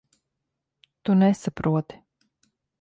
Tu 1.03 1.13
nesaproti. 1.21 2.01